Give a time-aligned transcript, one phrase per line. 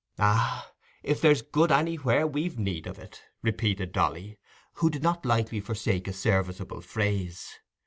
[0.17, 0.71] "Ah,
[1.03, 4.39] if there's good anywhere, we've need of it," repeated Dolly,
[4.81, 7.59] who did not lightly forsake a serviceable phrase.